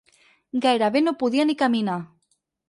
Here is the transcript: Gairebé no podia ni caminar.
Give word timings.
Gairebé 0.63 1.03
no 1.03 1.13
podia 1.25 1.47
ni 1.51 1.57
caminar. 1.61 1.99